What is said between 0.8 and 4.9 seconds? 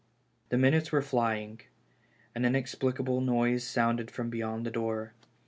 were flying. An inexplicable noise sounded from beyond the